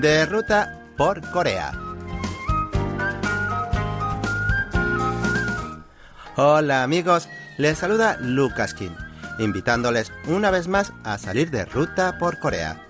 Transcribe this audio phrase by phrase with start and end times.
[0.00, 1.72] de ruta por Corea.
[6.36, 7.28] Hola amigos,
[7.58, 8.92] les saluda Lucas Kim,
[9.38, 12.80] invitándoles una vez más a salir de ruta por Corea.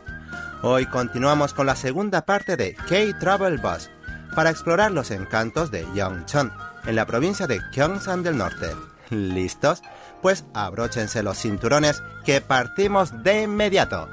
[0.62, 3.90] Hoy continuamos con la segunda parte de K-Travel Bus
[4.34, 6.52] para explorar los encantos de Yeongcheon,
[6.86, 8.74] en la provincia de Gyeongsang del Norte.
[9.10, 9.82] ¿Listos?
[10.22, 14.08] Pues abróchense los cinturones que partimos de inmediato.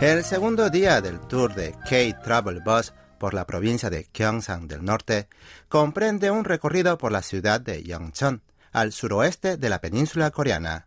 [0.00, 5.26] El segundo día del tour de K-Travel Bus por la provincia de Gyeongsang del Norte
[5.70, 8.42] comprende un recorrido por la ciudad de Yeongcheon,
[8.72, 10.86] al suroeste de la península coreana.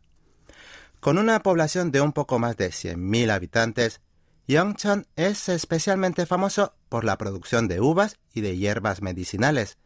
[1.00, 4.02] Con una población de un poco más de 100.000 habitantes,
[4.46, 9.80] Yeongcheon es especialmente famoso por la producción de uvas y de hierbas medicinales,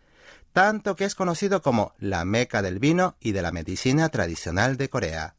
[0.52, 4.90] tanto que es conocido como la meca del vino y de la medicina tradicional de
[4.90, 5.36] Corea.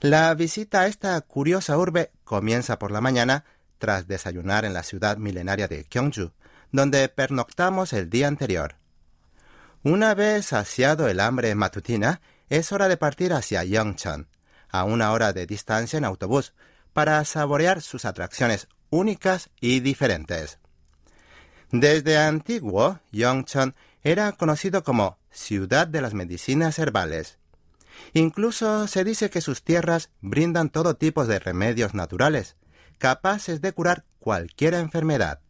[0.00, 3.44] La visita a esta curiosa urbe comienza por la mañana
[3.78, 6.32] tras desayunar en la ciudad milenaria de Gyeongju,
[6.70, 8.76] donde pernoctamos el día anterior.
[9.82, 14.28] Una vez saciado el hambre matutina, es hora de partir hacia Yeongcheon,
[14.68, 16.52] a una hora de distancia en autobús,
[16.92, 20.58] para saborear sus atracciones únicas y diferentes.
[21.70, 27.38] Desde antiguo, Yeongcheon era conocido como Ciudad de las Medicinas Herbales.
[28.12, 32.56] Incluso se dice que sus tierras brindan todo tipo de remedios naturales,
[32.98, 35.40] capaces de curar cualquier enfermedad.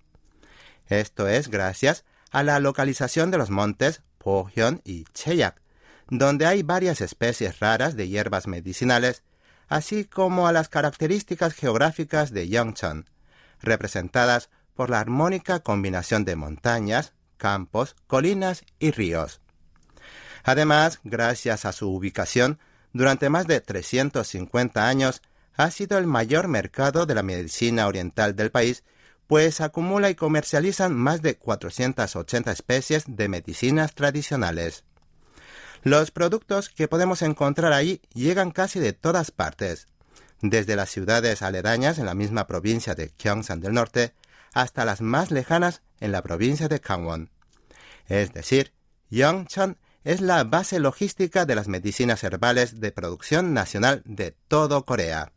[0.86, 5.60] Esto es gracias a la localización de los montes Pohyun y Cheyak,
[6.08, 9.22] donde hay varias especies raras de hierbas medicinales,
[9.68, 13.08] así como a las características geográficas de Yeongcheon,
[13.60, 19.40] representadas por la armónica combinación de montañas, campos, colinas y ríos.
[20.44, 22.58] Además, gracias a su ubicación,
[22.92, 25.22] durante más de 350 años
[25.54, 28.84] ha sido el mayor mercado de la medicina oriental del país,
[29.26, 34.84] pues acumula y comercializan más de 480 especies de medicinas tradicionales.
[35.82, 39.86] Los productos que podemos encontrar ahí llegan casi de todas partes,
[40.40, 44.14] desde las ciudades aledañas en la misma provincia de Gyeongsang del Norte
[44.54, 47.30] hasta las más lejanas en la provincia de Gangwon.
[48.06, 48.72] Es decir,
[49.10, 55.32] Yeongcheon es la base logística de las medicinas herbales de producción nacional de todo Corea.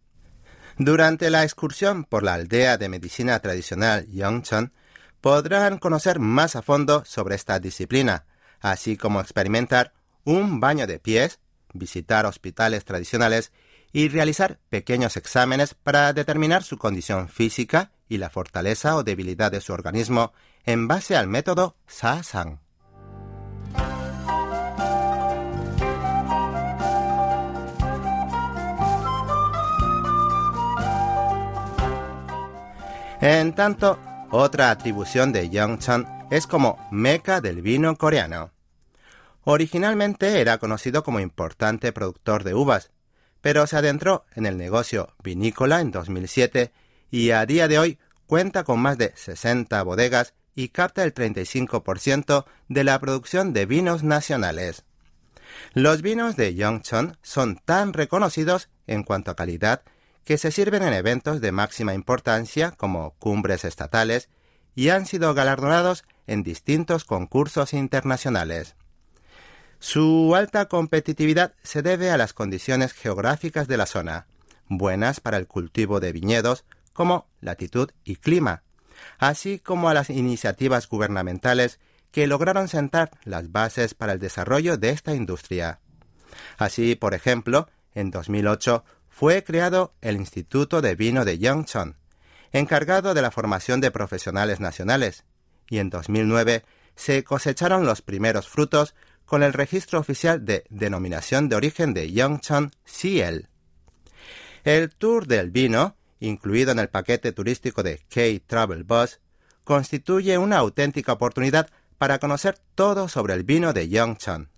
[0.77, 4.73] Durante la excursión por la aldea de medicina tradicional Yeongcheon,
[5.19, 8.25] podrán conocer más a fondo sobre esta disciplina,
[8.59, 11.39] así como experimentar un baño de pies,
[11.73, 13.51] visitar hospitales tradicionales
[13.93, 19.61] y realizar pequeños exámenes para determinar su condición física y la fortaleza o debilidad de
[19.61, 20.33] su organismo
[20.65, 22.59] en base al método Sa-Sang.
[33.21, 33.99] En tanto,
[34.31, 38.49] otra atribución de Yeongcheon es como meca del vino coreano.
[39.43, 42.89] Originalmente era conocido como importante productor de uvas,
[43.39, 46.71] pero se adentró en el negocio vinícola en 2007
[47.11, 52.45] y a día de hoy cuenta con más de 60 bodegas y capta el 35%
[52.69, 54.83] de la producción de vinos nacionales.
[55.75, 59.83] Los vinos de Yeongcheon son tan reconocidos en cuanto a calidad
[60.23, 64.29] que se sirven en eventos de máxima importancia como cumbres estatales
[64.75, 68.75] y han sido galardonados en distintos concursos internacionales.
[69.79, 74.27] Su alta competitividad se debe a las condiciones geográficas de la zona,
[74.67, 78.63] buenas para el cultivo de viñedos como latitud y clima,
[79.17, 81.79] así como a las iniciativas gubernamentales
[82.11, 85.79] que lograron sentar las bases para el desarrollo de esta industria.
[86.57, 91.97] Así, por ejemplo, en 2008 fue creado el Instituto de Vino de Yeongcheon,
[92.53, 95.25] encargado de la formación de profesionales nacionales,
[95.69, 96.63] y en 2009
[96.95, 102.71] se cosecharon los primeros frutos con el registro oficial de denominación de origen de Yeongcheon
[102.85, 103.49] Ciel.
[104.63, 109.19] El Tour del Vino, incluido en el paquete turístico de K-Travel Bus,
[109.63, 114.49] constituye una auténtica oportunidad para conocer todo sobre el vino de Yeongcheon.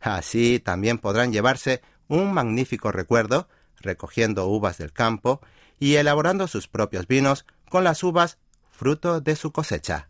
[0.00, 3.48] Así también podrán llevarse un magnífico recuerdo
[3.80, 5.40] recogiendo uvas del campo
[5.78, 8.38] y elaborando sus propios vinos con las uvas
[8.70, 10.08] fruto de su cosecha.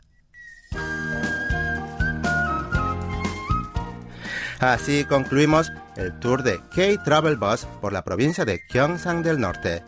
[4.61, 9.85] Así concluimos el tour de K-Travel Bus por la provincia de Gyeongsang del Norte.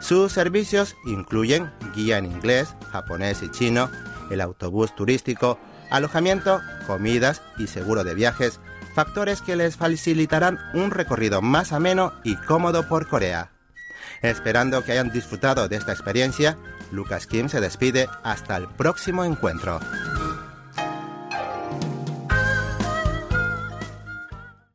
[0.00, 3.90] Sus servicios incluyen guía en inglés, japonés y chino,
[4.30, 5.58] el autobús turístico,
[5.90, 8.60] alojamiento, comidas y seguro de viajes,
[8.94, 13.50] factores que les facilitarán un recorrido más ameno y cómodo por Corea.
[14.22, 16.56] Esperando que hayan disfrutado de esta experiencia,
[16.92, 19.80] Lucas Kim se despide hasta el próximo encuentro.